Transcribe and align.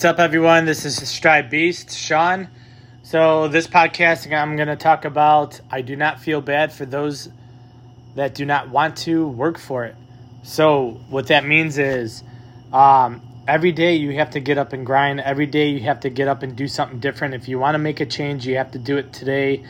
What's 0.00 0.06
up, 0.06 0.18
everyone? 0.18 0.64
This 0.64 0.86
is 0.86 0.96
Strive 1.06 1.50
Beast, 1.50 1.94
Sean. 1.94 2.48
So, 3.02 3.48
this 3.48 3.66
podcast, 3.66 4.34
I'm 4.34 4.56
going 4.56 4.68
to 4.68 4.74
talk 4.74 5.04
about 5.04 5.60
I 5.70 5.82
do 5.82 5.94
not 5.94 6.20
feel 6.20 6.40
bad 6.40 6.72
for 6.72 6.86
those 6.86 7.28
that 8.14 8.34
do 8.34 8.46
not 8.46 8.70
want 8.70 8.96
to 9.04 9.28
work 9.28 9.58
for 9.58 9.84
it. 9.84 9.94
So, 10.42 11.02
what 11.10 11.26
that 11.26 11.44
means 11.44 11.76
is 11.76 12.22
um, 12.72 13.20
every 13.46 13.72
day 13.72 13.96
you 13.96 14.14
have 14.14 14.30
to 14.30 14.40
get 14.40 14.56
up 14.56 14.72
and 14.72 14.86
grind. 14.86 15.20
Every 15.20 15.44
day 15.44 15.68
you 15.68 15.80
have 15.80 16.00
to 16.00 16.08
get 16.08 16.28
up 16.28 16.42
and 16.42 16.56
do 16.56 16.66
something 16.66 16.98
different. 16.98 17.34
If 17.34 17.46
you 17.46 17.58
want 17.58 17.74
to 17.74 17.78
make 17.78 18.00
a 18.00 18.06
change, 18.06 18.46
you 18.46 18.56
have 18.56 18.70
to 18.70 18.78
do 18.78 18.96
it 18.96 19.12
today. 19.12 19.66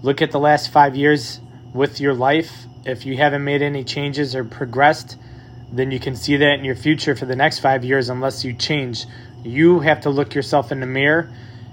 Look 0.00 0.22
at 0.22 0.30
the 0.30 0.38
last 0.38 0.70
five 0.70 0.94
years 0.94 1.40
with 1.74 2.00
your 2.00 2.14
life. 2.14 2.52
If 2.84 3.04
you 3.04 3.16
haven't 3.16 3.42
made 3.42 3.62
any 3.62 3.82
changes 3.82 4.36
or 4.36 4.44
progressed, 4.44 5.16
then 5.72 5.90
you 5.90 5.98
can 5.98 6.14
see 6.14 6.36
that 6.36 6.54
in 6.54 6.64
your 6.64 6.76
future 6.76 7.16
for 7.16 7.26
the 7.26 7.34
next 7.34 7.58
five 7.58 7.84
years 7.84 8.08
unless 8.08 8.44
you 8.44 8.52
change 8.52 9.06
you 9.46 9.80
have 9.80 10.02
to 10.02 10.10
look 10.10 10.34
yourself 10.34 10.72
in 10.72 10.80
the 10.80 10.86
mirror 10.86 11.30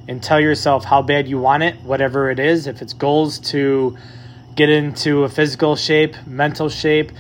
and 0.08 0.22
tell 0.22 0.40
yourself 0.40 0.84
how 0.84 1.02
bad 1.02 1.28
you 1.28 1.40
want 1.40 1.64
it, 1.64 1.76
whatever 1.82 2.30
it 2.30 2.40
is. 2.40 2.68
If 2.68 2.82
it's 2.82 2.94
goals 2.94 3.40
to 3.52 3.98
get 4.56 4.70
into 4.70 5.24
a 5.24 5.30
physical 5.30 5.76
shape, 5.76 6.16
mental 6.28 6.70
shape, 6.70 7.12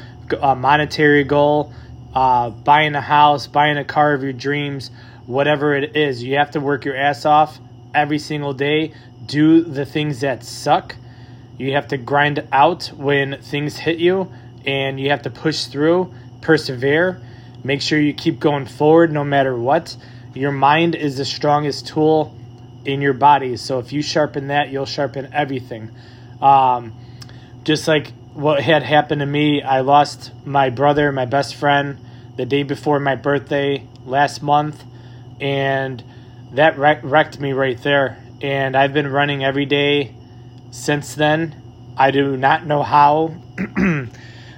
a 0.41 0.55
monetary 0.55 1.23
goal, 1.23 1.73
uh, 2.13 2.49
buying 2.49 2.95
a 2.95 3.01
house, 3.01 3.47
buying 3.47 3.77
a 3.77 3.85
car 3.85 4.13
of 4.13 4.23
your 4.23 4.33
dreams, 4.33 4.91
whatever 5.25 5.75
it 5.75 5.95
is, 5.95 6.23
you 6.23 6.35
have 6.37 6.51
to 6.51 6.59
work 6.59 6.85
your 6.85 6.95
ass 6.95 7.25
off 7.25 7.59
every 7.93 8.19
single 8.19 8.53
day. 8.53 8.93
Do 9.25 9.61
the 9.61 9.85
things 9.85 10.21
that 10.21 10.43
suck. 10.43 10.95
You 11.57 11.73
have 11.73 11.87
to 11.89 11.97
grind 11.97 12.45
out 12.51 12.87
when 12.95 13.41
things 13.41 13.77
hit 13.77 13.99
you, 13.99 14.31
and 14.65 14.99
you 14.99 15.09
have 15.11 15.21
to 15.23 15.29
push 15.29 15.65
through, 15.65 16.13
persevere. 16.41 17.21
Make 17.63 17.81
sure 17.81 17.99
you 17.99 18.13
keep 18.13 18.39
going 18.39 18.65
forward 18.65 19.11
no 19.11 19.23
matter 19.23 19.55
what. 19.55 19.95
Your 20.33 20.51
mind 20.51 20.95
is 20.95 21.17
the 21.17 21.25
strongest 21.25 21.87
tool 21.87 22.35
in 22.85 23.01
your 23.01 23.13
body. 23.13 23.57
So 23.57 23.79
if 23.79 23.93
you 23.93 24.01
sharpen 24.01 24.47
that, 24.47 24.69
you'll 24.69 24.85
sharpen 24.85 25.29
everything. 25.33 25.91
Um, 26.41 26.93
just 27.63 27.87
like 27.87 28.11
what 28.33 28.61
had 28.61 28.83
happened 28.83 29.19
to 29.19 29.25
me, 29.25 29.61
I 29.61 29.81
lost 29.81 30.31
my 30.45 30.69
brother, 30.69 31.11
my 31.11 31.25
best 31.25 31.55
friend, 31.55 31.99
the 32.35 32.45
day 32.45 32.63
before 32.63 32.99
my 32.99 33.15
birthday 33.15 33.87
last 34.05 34.41
month, 34.41 34.83
and 35.39 36.03
that 36.51 36.77
wrecked 36.77 37.39
me 37.39 37.53
right 37.53 37.81
there. 37.81 38.17
And 38.41 38.75
I've 38.75 38.93
been 38.93 39.07
running 39.07 39.43
every 39.43 39.65
day 39.65 40.13
since 40.71 41.15
then. 41.15 41.61
I 41.95 42.11
do 42.11 42.35
not 42.35 42.65
know 42.65 42.81
how 42.81 43.35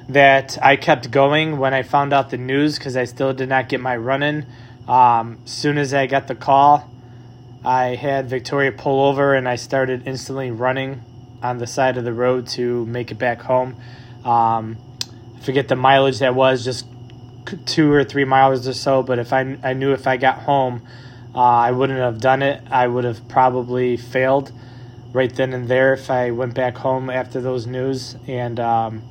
that 0.09 0.57
I 0.61 0.77
kept 0.77 1.11
going 1.11 1.57
when 1.57 1.73
I 1.73 1.83
found 1.83 2.13
out 2.13 2.29
the 2.29 2.37
news 2.37 2.77
because 2.77 2.95
I 2.95 3.03
still 3.03 3.33
did 3.33 3.49
not 3.49 3.69
get 3.69 3.81
my 3.81 3.97
running. 3.97 4.45
Um, 4.88 5.39
soon 5.45 5.78
as 5.78 5.94
I 5.94 6.08
got 6.08 6.28
the 6.28 6.36
call, 6.36 6.89
I 7.64 7.95
had 7.95 8.30
Victoria 8.30 8.72
pull 8.72 9.03
over 9.08 9.33
and 9.33 9.50
I 9.50 9.55
started 9.55 10.08
instantly 10.08 10.52
running 10.52 11.02
on 11.41 11.58
the 11.58 11.67
side 11.67 11.97
of 11.97 12.03
the 12.03 12.14
road 12.14 12.47
to 12.47 12.86
make 12.86 13.11
it 13.11 13.16
back 13.16 13.41
home. 13.41 13.75
Um, 14.23 14.78
I 15.36 15.39
forget 15.41 15.67
the 15.67 15.75
mileage 15.75 16.19
that 16.19 16.36
was, 16.36 16.63
just 16.63 16.86
two 17.66 17.91
or 17.91 18.03
three 18.03 18.25
miles 18.25 18.67
or 18.67 18.73
so. 18.73 19.03
But 19.03 19.19
if 19.19 19.33
I, 19.33 19.58
I 19.63 19.73
knew 19.73 19.94
if 19.94 20.08
I 20.08 20.17
got 20.17 20.39
home, 20.39 20.86
uh, 21.33 21.39
I 21.39 21.72
wouldn't 21.72 22.00
have 22.00 22.19
done 22.19 22.41
it. 22.44 22.61
I 22.69 22.88
would 22.88 23.03
have 23.03 23.28
probably 23.28 23.97
failed 23.97 24.52
right 25.11 25.33
then 25.33 25.53
and 25.53 25.67
there 25.67 25.94
if 25.94 26.11
I 26.11 26.31
went 26.31 26.53
back 26.53 26.78
home 26.78 27.09
after 27.09 27.41
those 27.41 27.66
news. 27.66 28.16
And 28.28 28.59
um, 28.59 29.02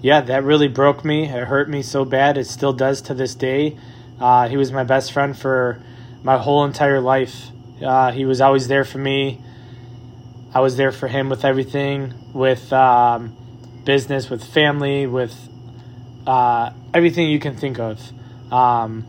yeah, 0.00 0.20
that 0.20 0.44
really 0.44 0.68
broke 0.68 1.04
me. 1.04 1.24
It 1.24 1.44
hurt 1.44 1.68
me 1.68 1.82
so 1.82 2.04
bad. 2.04 2.38
It 2.38 2.46
still 2.46 2.72
does 2.72 3.02
to 3.02 3.14
this 3.14 3.34
day. 3.34 3.76
Uh, 4.20 4.48
he 4.48 4.56
was 4.56 4.72
my 4.72 4.84
best 4.84 5.12
friend 5.12 5.36
for 5.36 5.82
my 6.22 6.38
whole 6.38 6.64
entire 6.64 7.00
life. 7.00 7.48
Uh, 7.82 8.10
he 8.12 8.24
was 8.24 8.40
always 8.40 8.68
there 8.68 8.84
for 8.84 8.98
me. 8.98 9.40
I 10.52 10.60
was 10.60 10.76
there 10.76 10.92
for 10.92 11.08
him 11.08 11.28
with 11.28 11.44
everything, 11.44 12.14
with 12.32 12.72
um, 12.72 13.36
business, 13.84 14.28
with 14.30 14.42
family, 14.42 15.06
with 15.06 15.34
uh, 16.26 16.70
everything 16.92 17.28
you 17.28 17.38
can 17.38 17.56
think 17.56 17.78
of. 17.78 18.00
Um, 18.52 19.06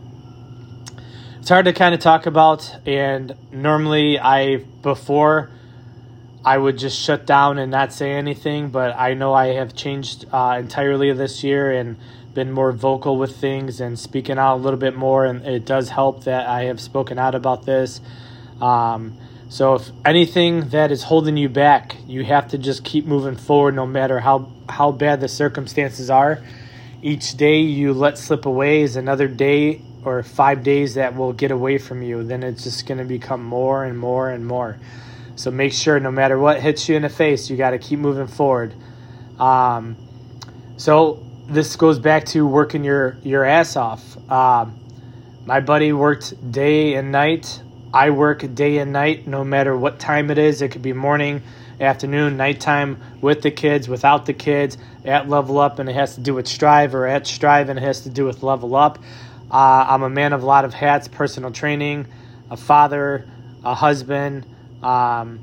it's 1.38 1.48
hard 1.48 1.64
to 1.64 1.72
kind 1.72 1.94
of 1.94 2.00
talk 2.00 2.26
about, 2.26 2.76
and 2.86 3.34
normally 3.50 4.18
I 4.18 4.58
before 4.58 5.50
I 6.44 6.56
would 6.56 6.78
just 6.78 6.98
shut 6.98 7.26
down 7.26 7.58
and 7.58 7.70
not 7.70 7.92
say 7.92 8.12
anything, 8.12 8.70
but 8.70 8.96
I 8.96 9.14
know 9.14 9.34
I 9.34 9.48
have 9.48 9.74
changed 9.74 10.26
uh, 10.32 10.56
entirely 10.58 11.12
this 11.12 11.44
year 11.44 11.70
and 11.70 11.96
been 12.32 12.50
more 12.50 12.72
vocal 12.72 13.18
with 13.18 13.36
things 13.36 13.80
and 13.80 13.98
speaking 13.98 14.38
out 14.38 14.56
a 14.56 14.60
little 14.60 14.78
bit 14.78 14.96
more, 14.96 15.26
and 15.26 15.44
it 15.44 15.66
does 15.66 15.90
help 15.90 16.24
that 16.24 16.46
I 16.46 16.64
have 16.64 16.80
spoken 16.80 17.18
out 17.18 17.34
about 17.34 17.66
this. 17.66 18.00
Um, 18.60 19.18
so, 19.50 19.74
if 19.74 19.90
anything 20.04 20.68
that 20.68 20.92
is 20.92 21.02
holding 21.02 21.36
you 21.36 21.48
back, 21.48 21.96
you 22.06 22.24
have 22.24 22.48
to 22.48 22.58
just 22.58 22.84
keep 22.84 23.04
moving 23.04 23.36
forward, 23.36 23.74
no 23.74 23.86
matter 23.86 24.20
how 24.20 24.50
how 24.68 24.92
bad 24.92 25.20
the 25.20 25.28
circumstances 25.28 26.08
are. 26.08 26.42
Each 27.02 27.36
day 27.36 27.60
you 27.60 27.92
let 27.92 28.16
slip 28.16 28.46
away 28.46 28.82
is 28.82 28.96
another 28.96 29.26
day 29.26 29.82
or 30.04 30.22
five 30.22 30.62
days 30.62 30.94
that 30.94 31.16
will 31.16 31.32
get 31.32 31.50
away 31.50 31.78
from 31.78 32.02
you. 32.02 32.22
Then 32.22 32.42
it's 32.42 32.62
just 32.62 32.86
going 32.86 32.98
to 32.98 33.04
become 33.04 33.42
more 33.42 33.84
and 33.84 33.98
more 33.98 34.30
and 34.30 34.46
more. 34.46 34.78
So 35.40 35.50
make 35.50 35.72
sure, 35.72 35.98
no 35.98 36.10
matter 36.10 36.38
what 36.38 36.60
hits 36.60 36.86
you 36.86 36.96
in 36.96 37.02
the 37.02 37.08
face, 37.08 37.48
you 37.48 37.56
got 37.56 37.70
to 37.70 37.78
keep 37.78 37.98
moving 37.98 38.26
forward. 38.26 38.74
Um, 39.38 39.96
so 40.76 41.24
this 41.48 41.76
goes 41.76 41.98
back 41.98 42.26
to 42.26 42.46
working 42.46 42.84
your 42.84 43.16
your 43.22 43.46
ass 43.46 43.74
off. 43.74 44.18
Um, 44.30 44.78
my 45.46 45.60
buddy 45.60 45.94
worked 45.94 46.52
day 46.52 46.92
and 46.92 47.10
night. 47.10 47.62
I 47.94 48.10
work 48.10 48.54
day 48.54 48.76
and 48.76 48.92
night, 48.92 49.26
no 49.26 49.42
matter 49.42 49.74
what 49.74 49.98
time 49.98 50.30
it 50.30 50.36
is. 50.36 50.60
It 50.60 50.72
could 50.72 50.82
be 50.82 50.92
morning, 50.92 51.40
afternoon, 51.80 52.36
nighttime, 52.36 53.00
with 53.22 53.40
the 53.40 53.50
kids, 53.50 53.88
without 53.88 54.26
the 54.26 54.34
kids, 54.34 54.76
at 55.06 55.26
Level 55.30 55.58
Up, 55.58 55.78
and 55.78 55.88
it 55.88 55.94
has 55.94 56.16
to 56.16 56.20
do 56.20 56.34
with 56.34 56.48
Strive, 56.48 56.94
or 56.94 57.06
at 57.06 57.26
Strive, 57.26 57.70
and 57.70 57.78
it 57.78 57.82
has 57.82 58.02
to 58.02 58.10
do 58.10 58.26
with 58.26 58.42
Level 58.42 58.76
Up. 58.76 58.98
Uh, 59.50 59.86
I'm 59.88 60.02
a 60.02 60.10
man 60.10 60.34
of 60.34 60.42
a 60.42 60.46
lot 60.46 60.66
of 60.66 60.74
hats 60.74 61.08
personal 61.08 61.50
training, 61.50 62.08
a 62.50 62.58
father, 62.58 63.26
a 63.64 63.74
husband, 63.74 64.44
um, 64.82 65.40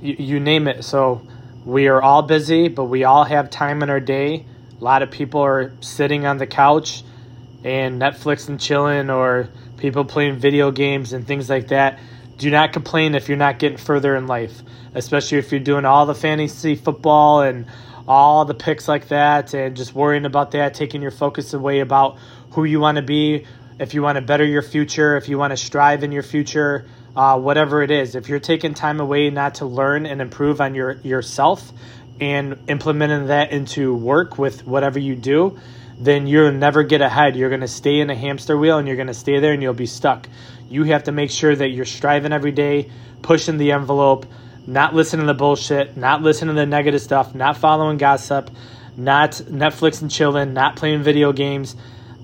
you, 0.00 0.16
you 0.18 0.40
name 0.40 0.68
it. 0.68 0.84
So 0.84 1.26
we 1.64 1.88
are 1.88 2.02
all 2.02 2.22
busy, 2.22 2.68
but 2.68 2.84
we 2.84 3.04
all 3.04 3.24
have 3.24 3.50
time 3.50 3.82
in 3.82 3.90
our 3.90 4.00
day 4.00 4.46
a 4.82 4.84
lot 4.84 5.02
of 5.02 5.12
people 5.12 5.40
are 5.42 5.72
sitting 5.80 6.26
on 6.26 6.38
the 6.38 6.46
couch 6.46 7.04
and 7.62 8.02
Netflix 8.02 8.48
and 8.48 8.58
chilling, 8.58 9.10
or 9.10 9.48
people 9.76 10.04
playing 10.04 10.40
video 10.40 10.72
games 10.72 11.12
and 11.12 11.24
things 11.24 11.48
like 11.48 11.68
that. 11.68 12.00
Do 12.36 12.50
not 12.50 12.72
complain 12.72 13.14
if 13.14 13.28
you're 13.28 13.38
not 13.38 13.60
getting 13.60 13.78
further 13.78 14.16
in 14.16 14.26
life, 14.26 14.60
especially 14.96 15.38
if 15.38 15.52
you're 15.52 15.60
doing 15.60 15.84
all 15.84 16.04
the 16.04 16.16
fantasy 16.16 16.74
football 16.74 17.42
and 17.42 17.66
all 18.08 18.44
the 18.44 18.54
picks 18.54 18.88
like 18.88 19.06
that, 19.08 19.54
and 19.54 19.76
just 19.76 19.94
worrying 19.94 20.24
about 20.24 20.50
that, 20.50 20.74
taking 20.74 21.00
your 21.00 21.12
focus 21.12 21.54
away 21.54 21.78
about 21.78 22.18
who 22.50 22.64
you 22.64 22.80
want 22.80 22.96
to 22.96 23.02
be, 23.02 23.46
if 23.78 23.94
you 23.94 24.02
want 24.02 24.16
to 24.16 24.22
better 24.22 24.44
your 24.44 24.62
future, 24.62 25.16
if 25.16 25.28
you 25.28 25.38
want 25.38 25.52
to 25.52 25.56
strive 25.56 26.02
in 26.02 26.10
your 26.10 26.24
future, 26.24 26.88
uh, 27.16 27.38
whatever 27.38 27.82
it 27.82 27.90
is. 27.90 28.14
If 28.14 28.28
you're 28.28 28.40
taking 28.40 28.74
time 28.74 29.00
away 29.00 29.30
not 29.30 29.56
to 29.56 29.66
learn 29.66 30.06
and 30.06 30.20
improve 30.20 30.60
on 30.60 30.74
your 30.74 30.92
yourself, 31.02 31.72
and 32.22 32.56
implementing 32.68 33.26
that 33.26 33.50
into 33.50 33.92
work 33.94 34.38
with 34.38 34.64
whatever 34.64 34.98
you 34.98 35.16
do, 35.16 35.58
then 35.98 36.28
you'll 36.28 36.52
never 36.52 36.84
get 36.84 37.00
ahead. 37.00 37.34
You're 37.34 37.48
going 37.48 37.62
to 37.62 37.68
stay 37.68 37.98
in 37.98 38.10
a 38.10 38.14
hamster 38.14 38.56
wheel 38.56 38.78
and 38.78 38.86
you're 38.86 38.96
going 38.96 39.08
to 39.08 39.14
stay 39.14 39.40
there 39.40 39.52
and 39.52 39.60
you'll 39.60 39.74
be 39.74 39.86
stuck. 39.86 40.28
You 40.68 40.84
have 40.84 41.04
to 41.04 41.12
make 41.12 41.32
sure 41.32 41.54
that 41.54 41.70
you're 41.70 41.84
striving 41.84 42.32
every 42.32 42.52
day, 42.52 42.90
pushing 43.22 43.58
the 43.58 43.72
envelope, 43.72 44.26
not 44.68 44.94
listening 44.94 45.26
to 45.26 45.34
bullshit, 45.34 45.96
not 45.96 46.22
listening 46.22 46.54
to 46.54 46.60
the 46.60 46.66
negative 46.66 47.00
stuff, 47.00 47.34
not 47.34 47.56
following 47.56 47.98
gossip, 47.98 48.50
not 48.96 49.32
Netflix 49.32 50.00
and 50.00 50.10
chilling, 50.10 50.54
not 50.54 50.76
playing 50.76 51.02
video 51.02 51.32
games. 51.32 51.74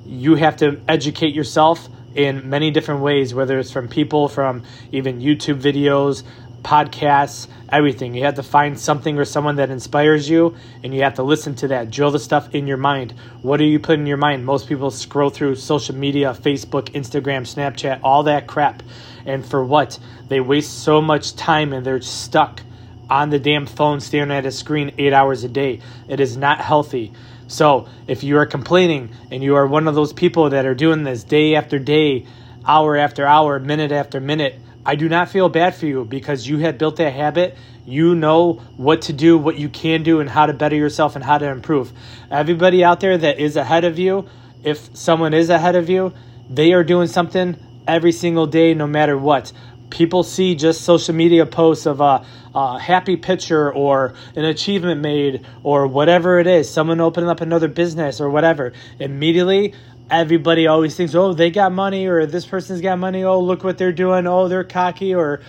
You 0.06 0.36
have 0.36 0.58
to 0.58 0.80
educate 0.88 1.34
yourself 1.34 1.88
in 2.18 2.50
many 2.50 2.72
different 2.72 3.00
ways, 3.00 3.32
whether 3.32 3.60
it's 3.60 3.70
from 3.70 3.86
people, 3.86 4.28
from 4.28 4.64
even 4.90 5.20
YouTube 5.20 5.62
videos, 5.62 6.24
podcasts, 6.62 7.46
everything. 7.68 8.12
You 8.12 8.24
have 8.24 8.34
to 8.34 8.42
find 8.42 8.76
something 8.76 9.16
or 9.16 9.24
someone 9.24 9.54
that 9.56 9.70
inspires 9.70 10.28
you, 10.28 10.56
and 10.82 10.92
you 10.92 11.04
have 11.04 11.14
to 11.14 11.22
listen 11.22 11.54
to 11.56 11.68
that. 11.68 11.92
Drill 11.92 12.10
the 12.10 12.18
stuff 12.18 12.52
in 12.56 12.66
your 12.66 12.76
mind. 12.76 13.14
What 13.40 13.58
do 13.58 13.64
you 13.64 13.78
put 13.78 14.00
in 14.00 14.06
your 14.06 14.16
mind? 14.16 14.44
Most 14.44 14.66
people 14.66 14.90
scroll 14.90 15.30
through 15.30 15.54
social 15.54 15.94
media, 15.94 16.34
Facebook, 16.34 16.90
Instagram, 16.90 17.42
Snapchat, 17.42 18.00
all 18.02 18.24
that 18.24 18.48
crap. 18.48 18.82
And 19.24 19.46
for 19.46 19.64
what? 19.64 20.00
They 20.26 20.40
waste 20.40 20.82
so 20.82 21.00
much 21.00 21.36
time 21.36 21.72
and 21.72 21.86
they're 21.86 22.00
stuck 22.00 22.62
on 23.08 23.30
the 23.30 23.38
damn 23.38 23.64
phone 23.64 24.00
staring 24.00 24.32
at 24.32 24.44
a 24.44 24.50
screen 24.50 24.92
eight 24.98 25.12
hours 25.12 25.44
a 25.44 25.48
day. 25.48 25.80
It 26.08 26.18
is 26.18 26.36
not 26.36 26.60
healthy. 26.60 27.12
So 27.48 27.88
if 28.06 28.22
you 28.22 28.38
are 28.38 28.46
complaining 28.46 29.10
and 29.30 29.42
you 29.42 29.56
are 29.56 29.66
one 29.66 29.88
of 29.88 29.94
those 29.94 30.12
people 30.12 30.50
that 30.50 30.66
are 30.66 30.74
doing 30.74 31.02
this 31.02 31.24
day 31.24 31.56
after 31.56 31.78
day, 31.78 32.26
hour 32.66 32.96
after 32.96 33.26
hour, 33.26 33.58
minute 33.58 33.90
after 33.90 34.20
minute, 34.20 34.54
I 34.84 34.94
do 34.94 35.08
not 35.08 35.30
feel 35.30 35.48
bad 35.48 35.74
for 35.74 35.86
you 35.86 36.04
because 36.04 36.46
you 36.46 36.58
had 36.58 36.78
built 36.78 36.96
that 36.96 37.12
habit. 37.12 37.56
You 37.86 38.14
know 38.14 38.54
what 38.76 39.02
to 39.02 39.12
do, 39.12 39.38
what 39.38 39.58
you 39.58 39.68
can 39.70 40.02
do, 40.02 40.20
and 40.20 40.28
how 40.28 40.46
to 40.46 40.52
better 40.52 40.76
yourself 40.76 41.16
and 41.16 41.24
how 41.24 41.38
to 41.38 41.46
improve. 41.46 41.92
Everybody 42.30 42.84
out 42.84 43.00
there 43.00 43.16
that 43.16 43.38
is 43.38 43.56
ahead 43.56 43.84
of 43.84 43.98
you, 43.98 44.28
if 44.62 44.94
someone 44.94 45.32
is 45.32 45.48
ahead 45.48 45.74
of 45.74 45.88
you, 45.88 46.12
they 46.50 46.72
are 46.74 46.84
doing 46.84 47.08
something 47.08 47.56
every 47.86 48.12
single 48.12 48.46
day, 48.46 48.74
no 48.74 48.86
matter 48.86 49.16
what. 49.16 49.52
People 49.90 50.22
see 50.22 50.54
just 50.54 50.82
social 50.82 51.14
media 51.14 51.46
posts 51.46 51.86
of 51.86 52.00
a, 52.00 52.24
a 52.54 52.78
happy 52.78 53.16
picture 53.16 53.72
or 53.72 54.14
an 54.36 54.44
achievement 54.44 55.00
made 55.00 55.46
or 55.62 55.86
whatever 55.86 56.38
it 56.38 56.46
is, 56.46 56.68
someone 56.70 57.00
opening 57.00 57.30
up 57.30 57.40
another 57.40 57.68
business 57.68 58.20
or 58.20 58.28
whatever. 58.28 58.72
Immediately, 58.98 59.74
everybody 60.10 60.66
always 60.66 60.96
thinks, 60.96 61.14
oh, 61.14 61.32
they 61.32 61.50
got 61.50 61.72
money 61.72 62.06
or 62.06 62.26
this 62.26 62.46
person's 62.46 62.80
got 62.80 62.98
money. 62.98 63.24
Oh, 63.24 63.40
look 63.40 63.64
what 63.64 63.78
they're 63.78 63.92
doing. 63.92 64.26
Oh, 64.26 64.48
they're 64.48 64.64
cocky 64.64 65.14
or 65.14 65.40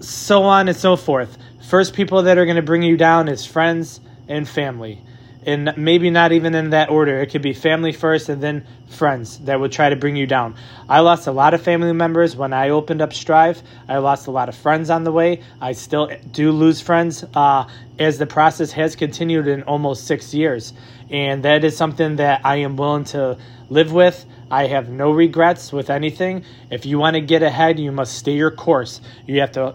so 0.00 0.42
on 0.42 0.68
and 0.68 0.76
so 0.76 0.96
forth. 0.96 1.36
First 1.68 1.94
people 1.94 2.22
that 2.22 2.38
are 2.38 2.44
going 2.44 2.56
to 2.56 2.62
bring 2.62 2.82
you 2.82 2.96
down 2.96 3.28
is 3.28 3.46
friends 3.46 4.00
and 4.28 4.48
family. 4.48 5.00
And 5.46 5.74
maybe 5.76 6.10
not 6.10 6.32
even 6.32 6.54
in 6.54 6.70
that 6.70 6.90
order. 6.90 7.20
It 7.20 7.30
could 7.30 7.42
be 7.42 7.52
family 7.52 7.92
first 7.92 8.28
and 8.28 8.42
then 8.42 8.66
friends 8.88 9.38
that 9.40 9.60
would 9.60 9.72
try 9.72 9.90
to 9.90 9.96
bring 9.96 10.16
you 10.16 10.26
down. 10.26 10.54
I 10.88 11.00
lost 11.00 11.26
a 11.26 11.32
lot 11.32 11.54
of 11.54 11.62
family 11.62 11.92
members 11.92 12.36
when 12.36 12.52
I 12.52 12.70
opened 12.70 13.02
up 13.02 13.12
Strive. 13.12 13.62
I 13.88 13.98
lost 13.98 14.26
a 14.26 14.30
lot 14.30 14.48
of 14.48 14.56
friends 14.56 14.90
on 14.90 15.04
the 15.04 15.12
way. 15.12 15.42
I 15.60 15.72
still 15.72 16.10
do 16.30 16.50
lose 16.50 16.80
friends 16.80 17.24
uh, 17.34 17.68
as 17.98 18.18
the 18.18 18.26
process 18.26 18.72
has 18.72 18.96
continued 18.96 19.46
in 19.46 19.62
almost 19.64 20.06
six 20.06 20.32
years. 20.32 20.72
And 21.10 21.44
that 21.44 21.64
is 21.64 21.76
something 21.76 22.16
that 22.16 22.40
I 22.44 22.56
am 22.56 22.76
willing 22.76 23.04
to 23.04 23.36
live 23.68 23.92
with. 23.92 24.24
I 24.50 24.66
have 24.66 24.88
no 24.88 25.10
regrets 25.10 25.72
with 25.72 25.90
anything. 25.90 26.44
If 26.70 26.86
you 26.86 26.98
want 26.98 27.14
to 27.14 27.20
get 27.20 27.42
ahead, 27.42 27.78
you 27.78 27.92
must 27.92 28.16
stay 28.16 28.34
your 28.34 28.50
course. 28.50 29.00
You 29.26 29.40
have 29.40 29.52
to 29.52 29.74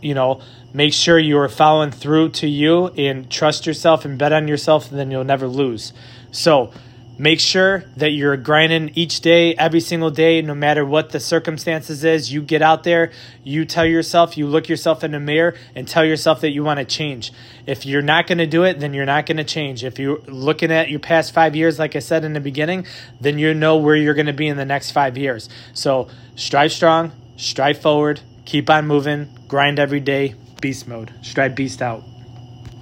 you 0.00 0.14
know, 0.14 0.40
make 0.72 0.92
sure 0.92 1.18
you 1.18 1.38
are 1.38 1.48
following 1.48 1.90
through 1.90 2.30
to 2.30 2.46
you 2.46 2.88
and 2.88 3.30
trust 3.30 3.66
yourself 3.66 4.04
and 4.04 4.18
bet 4.18 4.32
on 4.32 4.48
yourself, 4.48 4.90
and 4.90 4.98
then 4.98 5.10
you'll 5.10 5.24
never 5.24 5.48
lose. 5.48 5.92
So 6.30 6.72
make 7.18 7.40
sure 7.40 7.84
that 7.96 8.10
you're 8.10 8.36
grinding 8.36 8.90
each 8.94 9.20
day, 9.20 9.54
every 9.54 9.80
single 9.80 10.10
day, 10.10 10.42
no 10.42 10.54
matter 10.54 10.84
what 10.84 11.10
the 11.10 11.20
circumstances 11.20 12.04
is. 12.04 12.30
You 12.30 12.42
get 12.42 12.60
out 12.60 12.84
there, 12.84 13.10
you 13.42 13.64
tell 13.64 13.86
yourself, 13.86 14.36
you 14.36 14.46
look 14.46 14.68
yourself 14.68 15.02
in 15.02 15.12
the 15.12 15.20
mirror 15.20 15.54
and 15.74 15.88
tell 15.88 16.04
yourself 16.04 16.42
that 16.42 16.50
you 16.50 16.62
want 16.62 16.78
to 16.78 16.84
change. 16.84 17.32
If 17.66 17.86
you're 17.86 18.02
not 18.02 18.26
going 18.26 18.38
to 18.38 18.46
do 18.46 18.64
it, 18.64 18.80
then 18.80 18.92
you're 18.92 19.06
not 19.06 19.26
going 19.26 19.38
to 19.38 19.44
change. 19.44 19.82
If 19.82 19.98
you're 19.98 20.18
looking 20.26 20.70
at 20.70 20.90
your 20.90 21.00
past 21.00 21.32
five 21.32 21.56
years, 21.56 21.78
like 21.78 21.96
I 21.96 22.00
said 22.00 22.24
in 22.24 22.34
the 22.34 22.40
beginning, 22.40 22.86
then 23.20 23.38
you 23.38 23.54
know 23.54 23.78
where 23.78 23.96
you're 23.96 24.14
going 24.14 24.26
to 24.26 24.32
be 24.34 24.48
in 24.48 24.56
the 24.58 24.66
next 24.66 24.90
five 24.90 25.16
years. 25.16 25.48
So 25.72 26.08
strive 26.34 26.72
strong, 26.72 27.12
strive 27.36 27.80
forward, 27.80 28.20
keep 28.46 28.70
on 28.70 28.86
moving, 28.86 29.28
grind 29.48 29.78
every 29.78 30.00
day, 30.00 30.34
beast 30.62 30.88
mode. 30.88 31.12
Strive 31.20 31.54
beast 31.54 31.82
out. 31.82 32.02